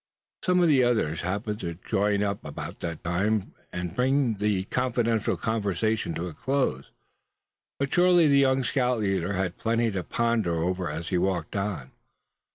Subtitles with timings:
[0.43, 6.15] Some of the others happening to push up about that time brought the confidential conversation
[6.15, 6.89] to a close.
[7.77, 11.91] But surely the young scout leader had plenty to ponder over as he walked on.